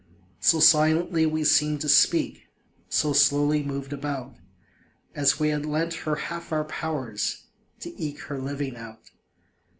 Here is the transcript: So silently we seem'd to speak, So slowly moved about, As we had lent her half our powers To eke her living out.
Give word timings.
So 0.39 0.59
silently 0.59 1.27
we 1.27 1.43
seem'd 1.43 1.81
to 1.81 1.87
speak, 1.87 2.47
So 2.89 3.13
slowly 3.13 3.61
moved 3.61 3.93
about, 3.93 4.35
As 5.13 5.39
we 5.39 5.49
had 5.49 5.63
lent 5.63 5.93
her 5.93 6.15
half 6.15 6.51
our 6.51 6.63
powers 6.65 7.43
To 7.81 7.93
eke 8.03 8.21
her 8.21 8.39
living 8.39 8.75
out. 8.77 9.11